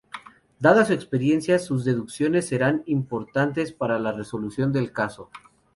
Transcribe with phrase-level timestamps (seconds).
[0.59, 5.29] Dada su experiencia, sus deducciones serán importantes para la resolución del caso.